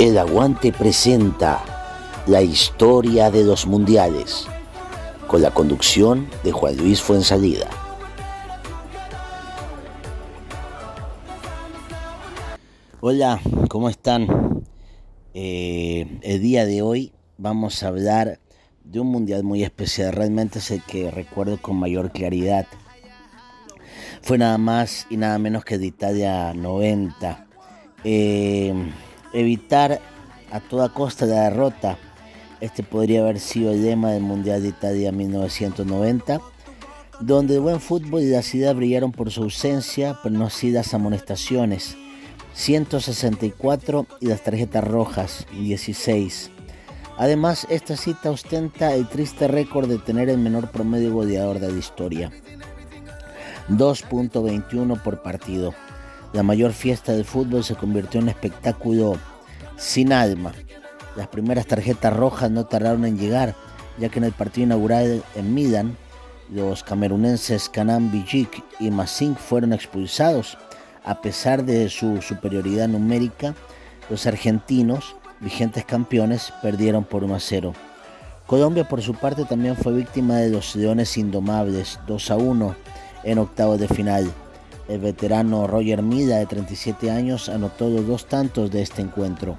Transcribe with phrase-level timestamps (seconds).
[0.00, 1.62] El Aguante presenta
[2.26, 4.46] la historia de los mundiales
[5.26, 7.68] con la conducción de Juan Luis Fuensalida.
[13.02, 14.64] Hola, ¿cómo están?
[15.34, 18.40] Eh, el día de hoy vamos a hablar
[18.82, 22.66] de un mundial muy especial, realmente es el que recuerdo con mayor claridad.
[24.22, 27.46] Fue nada más y nada menos que de Italia 90.
[28.04, 28.72] Eh,
[29.32, 30.00] evitar
[30.50, 31.98] a toda costa la derrota.
[32.60, 36.40] Este podría haber sido el lema del Mundial de Italia 1990,
[37.20, 40.92] donde el buen fútbol y la ciudad brillaron por su ausencia, pero no así las
[40.94, 41.96] amonestaciones.
[42.54, 46.50] 164 y las tarjetas rojas, 16.
[47.16, 51.78] Además, esta cita ostenta el triste récord de tener el menor promedio goleador de la
[51.78, 52.32] historia.
[53.68, 55.74] 2.21 por partido.
[56.32, 59.16] La mayor fiesta del fútbol se convirtió en un espectáculo
[59.76, 60.52] sin alma.
[61.16, 63.56] Las primeras tarjetas rojas no tardaron en llegar,
[63.98, 65.96] ya que en el partido inaugural en Milan,
[66.52, 70.56] los camerunenses Kanan Bijik y Masink fueron expulsados.
[71.04, 73.54] A pesar de su superioridad numérica,
[74.08, 77.72] los argentinos, vigentes campeones, perdieron por 1 a 0.
[78.46, 82.76] Colombia, por su parte, también fue víctima de los Leones Indomables, 2 a 1
[83.24, 84.30] en octavos de final.
[84.90, 89.56] El veterano Roger Mida, de 37 años, anotó los dos tantos de este encuentro.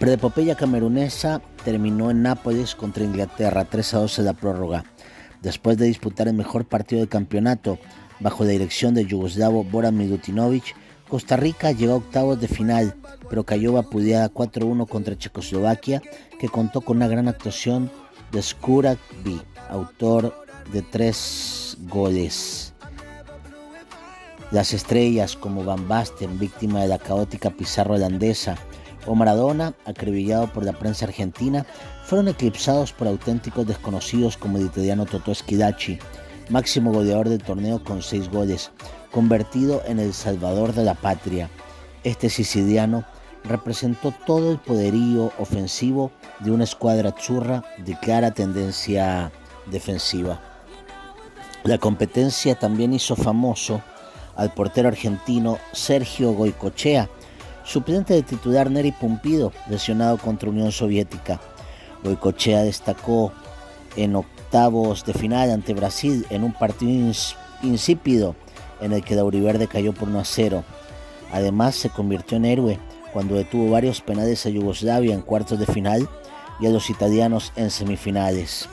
[0.00, 4.84] Predepopeya camerunesa terminó en Nápoles contra Inglaterra 3 a 2 en la prórroga.
[5.40, 7.78] Después de disputar el mejor partido del campeonato
[8.18, 10.74] bajo la dirección de Yugoslavo Boran Milutinovic,
[11.08, 12.96] Costa Rica llegó a octavos de final,
[13.30, 16.02] pero cayó vapuleada 4-1 contra Checoslovaquia,
[16.40, 17.88] que contó con una gran actuación
[18.32, 19.40] de Skurak B,
[19.70, 22.72] autor de tres goles.
[24.52, 28.56] Las estrellas como Van Basten, víctima de la caótica pizarra holandesa,
[29.04, 31.66] o Maradona, acribillado por la prensa argentina,
[32.04, 35.98] fueron eclipsados por auténticos desconocidos como el italiano Totò Schilacci,
[36.48, 38.70] máximo goleador del torneo con seis goles,
[39.10, 41.50] convertido en el salvador de la patria.
[42.04, 43.04] Este siciliano
[43.42, 49.32] representó todo el poderío ofensivo de una escuadra churra de clara tendencia
[49.70, 50.40] defensiva.
[51.64, 53.82] La competencia también hizo famoso
[54.36, 57.08] al portero argentino Sergio Goicochea,
[57.64, 61.40] suplente de titular Neri Pumpido, lesionado contra Unión Soviética.
[62.04, 63.32] Goicochea destacó
[63.96, 67.12] en octavos de final ante Brasil en un partido
[67.62, 68.36] insípido
[68.80, 70.64] en el que Dauriverde cayó por 1 a 0.
[71.32, 72.78] Además se convirtió en héroe
[73.12, 76.08] cuando detuvo varios penales a Yugoslavia en cuartos de final
[76.60, 78.68] y a los italianos en semifinales.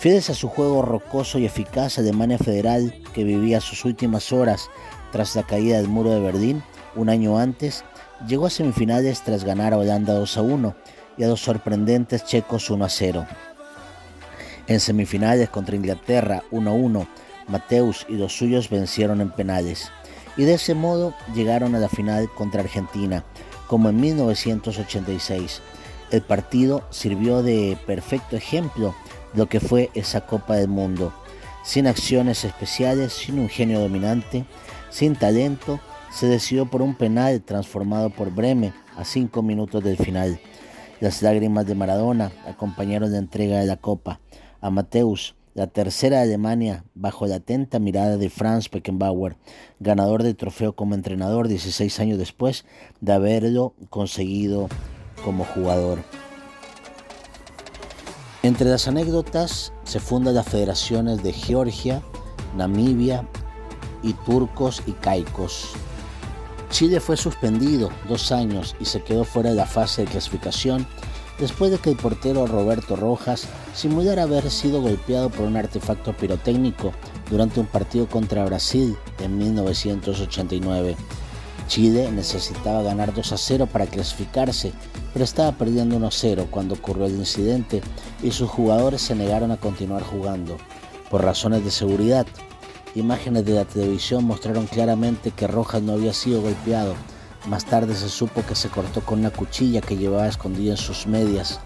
[0.00, 4.70] Fieles a su juego rocoso y eficaz, Alemania Federal, que vivía sus últimas horas
[5.12, 6.62] tras la caída del muro de Berlín
[6.96, 7.84] un año antes,
[8.26, 10.74] llegó a semifinales tras ganar a Holanda 2 a 1
[11.18, 13.26] y a dos sorprendentes checos 1 a 0.
[14.68, 17.06] En semifinales contra Inglaterra 1 a 1,
[17.48, 19.92] Mateus y los suyos vencieron en penales
[20.34, 23.22] y de ese modo llegaron a la final contra Argentina,
[23.66, 25.60] como en 1986.
[26.10, 28.94] El partido sirvió de perfecto ejemplo
[29.34, 31.12] lo que fue esa Copa del Mundo,
[31.62, 34.44] sin acciones especiales, sin un genio dominante,
[34.90, 35.80] sin talento,
[36.12, 40.40] se decidió por un penal transformado por Breme a cinco minutos del final.
[41.00, 44.20] Las lágrimas de Maradona acompañaron la entrega de la Copa.
[44.60, 49.36] A Mateus, la tercera de Alemania, bajo la atenta mirada de Franz Beckenbauer,
[49.78, 52.64] ganador del trofeo como entrenador 16 años después
[53.00, 54.68] de haberlo conseguido
[55.24, 56.00] como jugador.
[58.42, 62.02] Entre las anécdotas se fundan las federaciones de Georgia,
[62.56, 63.28] Namibia
[64.02, 65.72] y turcos y caicos.
[66.70, 70.86] Chile fue suspendido dos años y se quedó fuera de la fase de clasificación
[71.38, 76.92] después de que el portero Roberto Rojas simulara haber sido golpeado por un artefacto pirotécnico
[77.30, 80.96] durante un partido contra Brasil en 1989.
[81.68, 84.72] Chile necesitaba ganar 2 a 0 para clasificarse,
[85.12, 87.82] pero estaba perdiendo 1 a 0 cuando ocurrió el incidente
[88.22, 90.56] y sus jugadores se negaron a continuar jugando,
[91.10, 92.26] por razones de seguridad.
[92.94, 96.94] Imágenes de la televisión mostraron claramente que Rojas no había sido golpeado.
[97.48, 101.06] Más tarde se supo que se cortó con una cuchilla que llevaba escondida en sus
[101.06, 101.60] medias.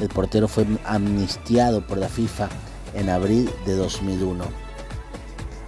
[0.00, 2.48] El portero fue amnistiado por la FIFA
[2.94, 4.44] en abril de 2001.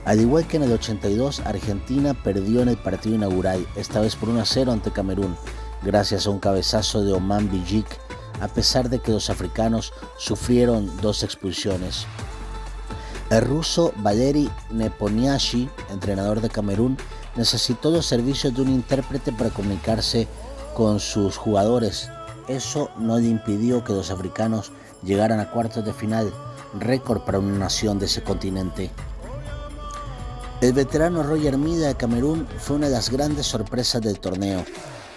[0.05, 4.31] Al igual que en el 82, Argentina perdió en el partido inaugural, esta vez por
[4.31, 5.37] 1 a 0 ante Camerún,
[5.83, 7.87] gracias a un cabezazo de Oman Bijik,
[8.41, 12.07] a pesar de que los africanos sufrieron dos expulsiones.
[13.31, 16.97] El ruso Valeri Neponiashi, entrenador de Camerún,
[17.37, 20.27] necesitó los servicios de un intérprete para comunicarse
[20.75, 22.11] con sus jugadores.
[22.49, 24.73] Eso no le impidió que los africanos
[25.05, 26.33] llegaran a cuartos de final,
[26.79, 28.91] récord para una nación de ese continente.
[30.61, 34.65] El veterano Roger Mida de Camerún fue una de las grandes sorpresas del torneo.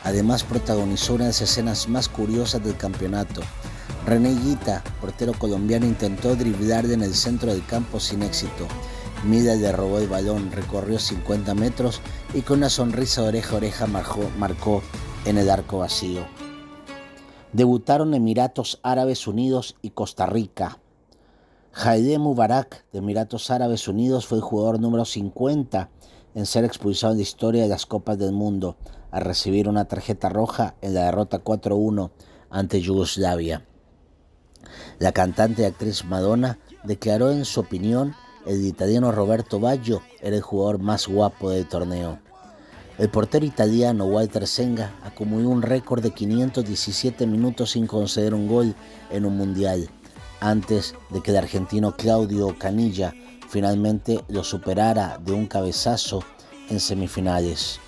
[0.04, 3.42] Además protagonizó una de las escenas más curiosas del campeonato.
[4.06, 8.68] René Guita, portero colombiano, intentó driblar en el centro del campo sin éxito.
[9.24, 12.02] Mida le robó el balón, recorrió 50 metros
[12.34, 14.84] y con una sonrisa de oreja a oreja marcó
[15.26, 16.26] en el arco vacío.
[17.54, 20.80] Debutaron Emiratos Árabes Unidos y Costa Rica.
[21.74, 25.90] Haidé Mubarak de Emiratos Árabes Unidos fue el jugador número 50
[26.36, 28.76] en ser expulsado en la historia de las Copas del Mundo
[29.14, 32.10] al recibir una tarjeta roja en la derrota 4-1
[32.50, 33.64] ante Yugoslavia.
[34.98, 38.16] La cantante y actriz Madonna declaró en su opinión
[38.48, 42.20] el italiano Roberto Baggio era el jugador más guapo del torneo.
[42.98, 48.76] El portero italiano Walter Senga acumuló un récord de 517 minutos sin conceder un gol
[49.12, 49.90] en un mundial
[50.40, 53.14] antes de que el argentino Claudio Canilla
[53.48, 56.24] finalmente lo superara de un cabezazo
[56.70, 57.80] en semifinales.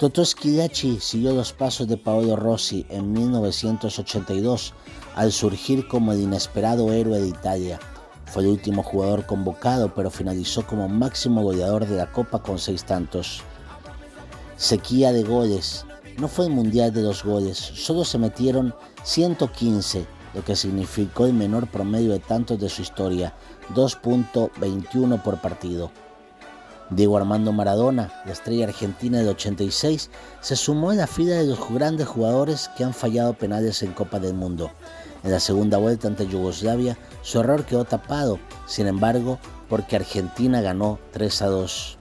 [0.00, 4.72] Totò Schillaci siguió los pasos de Paolo Rossi en 1982
[5.14, 7.78] al surgir como el inesperado héroe de Italia.
[8.24, 12.84] Fue el último jugador convocado, pero finalizó como máximo goleador de la Copa con seis
[12.84, 13.42] tantos.
[14.56, 15.84] Sequía de goles.
[16.16, 21.34] No fue el mundial de los goles, solo se metieron 115 lo que significó el
[21.34, 23.34] menor promedio de tantos de su historia,
[23.74, 25.90] 2.21 por partido.
[26.90, 30.10] Diego Armando Maradona, la estrella argentina del 86,
[30.40, 34.18] se sumó a la fila de los grandes jugadores que han fallado penales en Copa
[34.18, 34.72] del Mundo.
[35.22, 39.38] En la segunda vuelta ante Yugoslavia, su error quedó tapado, sin embargo,
[39.68, 41.98] porque Argentina ganó 3 a 2.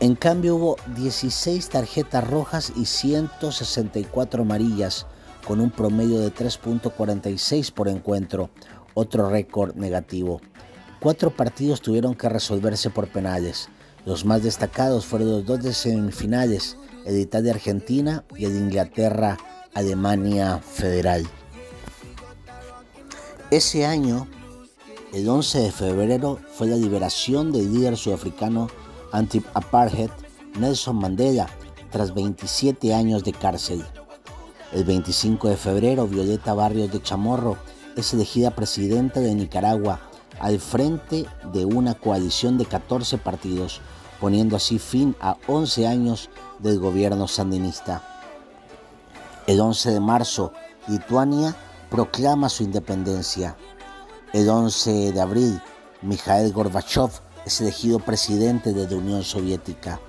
[0.00, 5.06] En cambio hubo 16 tarjetas rojas y 164 amarillas,
[5.46, 8.50] con un promedio de 3.46 por encuentro,
[8.94, 10.40] otro récord negativo.
[11.00, 13.68] Cuatro partidos tuvieron que resolverse por penales.
[14.06, 20.58] Los más destacados fueron los dos de semifinales, el de Italia-Argentina y el de Inglaterra-Alemania
[20.58, 21.26] Federal.
[23.50, 24.26] Ese año,
[25.12, 28.68] el 11 de febrero, fue la liberación del líder sudafricano
[29.12, 30.10] anti-apartheid
[30.58, 31.48] Nelson Mandela
[31.90, 33.84] tras 27 años de cárcel.
[34.72, 37.56] El 25 de febrero, Violeta Barrios de Chamorro
[37.96, 40.00] es elegida presidenta de Nicaragua
[40.40, 43.80] al frente de una coalición de 14 partidos,
[44.20, 48.02] poniendo así fin a 11 años del gobierno sandinista.
[49.46, 50.52] El 11 de marzo,
[50.88, 51.54] Lituania
[51.90, 53.56] proclama su independencia.
[54.32, 55.62] El 11 de abril,
[56.02, 57.10] Mikhail Gorbachev
[57.44, 60.00] es elegido presidente de la Unión Soviética.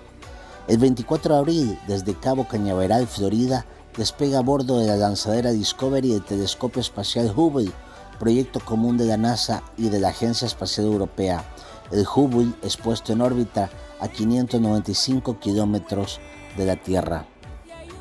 [0.67, 3.65] El 24 de abril, desde Cabo Cañaveral, Florida,
[3.95, 7.71] despega a bordo de la lanzadera Discovery del telescopio espacial Hubble,
[8.17, 11.43] proyecto común de la NASA y de la Agencia Espacial Europea.
[11.91, 13.69] El Hubble es puesto en órbita
[13.99, 16.19] a 595 kilómetros
[16.57, 17.25] de la Tierra.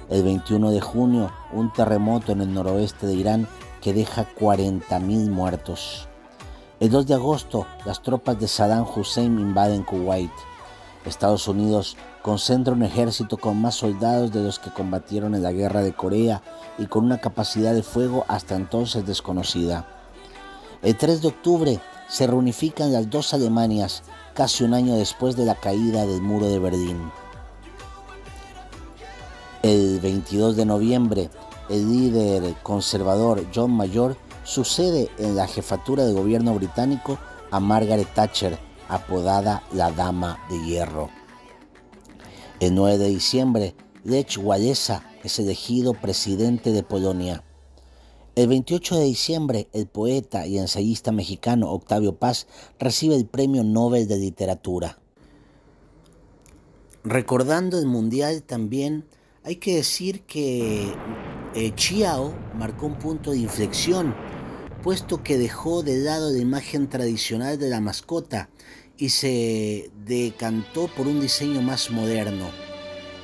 [0.08, 3.48] El 21 de junio, un terremoto en el noroeste de Irán
[3.80, 6.08] que deja 40.000 muertos.
[6.80, 10.30] El 2 de agosto, las tropas de Saddam Hussein invaden Kuwait.
[11.04, 15.82] Estados Unidos concentra un ejército con más soldados de los que combatieron en la guerra
[15.82, 16.42] de Corea
[16.78, 19.95] y con una capacidad de fuego hasta entonces desconocida.
[20.82, 24.02] El 3 de octubre se reunifican las dos Alemanias
[24.34, 27.10] casi un año después de la caída del muro de Berlín.
[29.62, 31.30] El 22 de noviembre,
[31.68, 37.18] el líder conservador John Mayor sucede en la jefatura de gobierno británico
[37.50, 41.08] a Margaret Thatcher, apodada la Dama de Hierro.
[42.60, 47.42] El 9 de diciembre, Lech Walesa es elegido presidente de Polonia.
[48.36, 52.46] El 28 de diciembre, el poeta y ensayista mexicano Octavio Paz
[52.78, 54.98] recibe el Premio Nobel de Literatura.
[57.02, 59.06] Recordando el Mundial también,
[59.42, 60.92] hay que decir que
[61.54, 64.14] eh, Chiao marcó un punto de inflexión,
[64.82, 68.50] puesto que dejó de lado la imagen tradicional de la mascota
[68.98, 72.50] y se decantó por un diseño más moderno.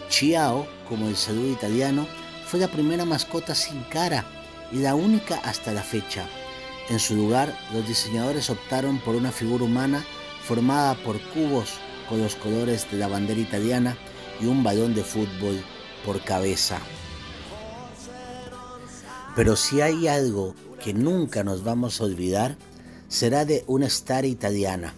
[0.08, 2.06] Chiao, como el saludo italiano,
[2.46, 4.38] fue la primera mascota sin cara
[4.72, 6.26] y la única hasta la fecha.
[6.88, 10.04] En su lugar, los diseñadores optaron por una figura humana
[10.44, 11.74] formada por cubos
[12.08, 13.96] con los colores de la bandera italiana
[14.40, 15.62] y un balón de fútbol
[16.04, 16.78] por cabeza.
[19.36, 22.56] Pero si hay algo que nunca nos vamos a olvidar,
[23.08, 24.94] será de una star italiana,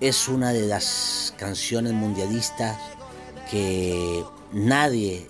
[0.00, 2.78] es una de las canciones mundialistas
[3.50, 5.28] que nadie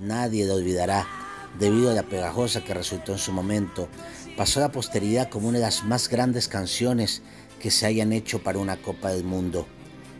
[0.00, 1.19] nadie la olvidará
[1.58, 3.88] debido a la pegajosa que resultó en su momento.
[4.36, 7.22] Pasó a la posteridad como una de las más grandes canciones
[7.60, 9.66] que se hayan hecho para una Copa del Mundo.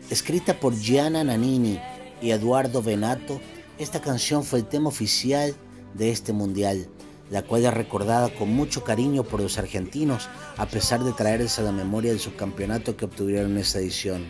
[0.09, 1.79] Escrita por Gianna Nannini
[2.21, 3.41] y Eduardo Venato,
[3.79, 5.55] esta canción fue el tema oficial
[5.93, 6.87] de este mundial,
[7.31, 11.63] la cual es recordada con mucho cariño por los argentinos, a pesar de traerles a
[11.63, 14.25] la memoria del subcampeonato que obtuvieron en esta edición.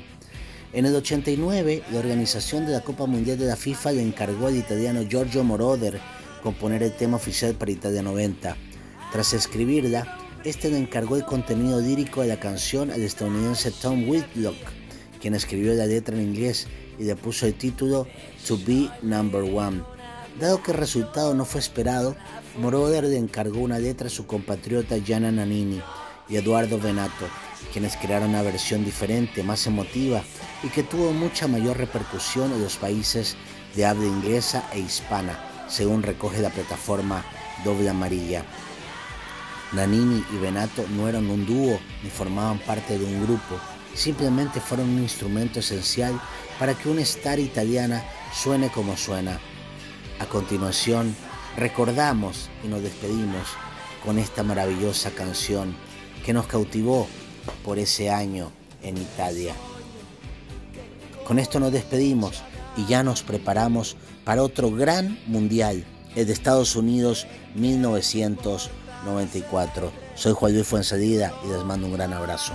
[0.74, 4.56] En el 89, la organización de la Copa Mundial de la FIFA le encargó al
[4.56, 6.00] italiano Giorgio Moroder
[6.42, 8.58] componer el tema oficial para Italia 90.
[9.12, 14.58] Tras escribirla, este le encargó el contenido lírico de la canción al estadounidense Tom Whitlock,
[15.22, 16.68] quien escribió la letra en inglés
[16.98, 18.08] y le puso el título
[18.48, 19.84] To Be Number One.
[20.40, 22.16] Dado que el resultado no fue esperado,
[22.58, 25.82] Moroder le encargó una letra a su compatriota Gianna Nannini
[26.28, 27.28] y Eduardo Venato,
[27.72, 30.24] quienes crearon una versión diferente, más emotiva
[30.64, 33.36] y que tuvo mucha mayor repercusión en los países
[33.76, 37.24] de habla inglesa e hispana, según recoge la plataforma
[37.64, 38.44] Doble Amarilla.
[39.72, 43.58] Nanini y Benato no eran un dúo ni formaban parte de un grupo,
[43.96, 46.20] simplemente fueron un instrumento esencial
[46.60, 49.40] para que una star italiana suene como suena.
[50.20, 51.16] A continuación,
[51.56, 53.48] recordamos y nos despedimos
[54.04, 55.76] con esta maravillosa canción
[56.26, 57.08] que nos cautivó
[57.64, 58.52] por ese año
[58.84, 59.56] en Italia.
[61.26, 62.44] Con esto nos despedimos
[62.78, 65.84] y ya nos preparamos para otro gran mundial,
[66.16, 67.26] el de Estados Unidos
[67.56, 69.92] 1994.
[70.16, 72.54] Soy Juan Luis Fuensalida y les mando un gran abrazo.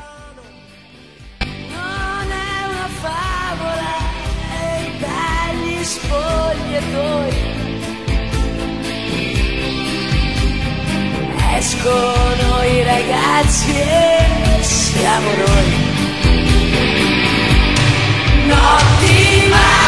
[11.57, 15.95] escono i ragazzi e siamo noi.
[18.47, 19.86] Notti magiche.